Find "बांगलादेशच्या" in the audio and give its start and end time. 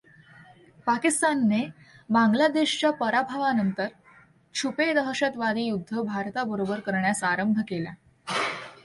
2.09-2.91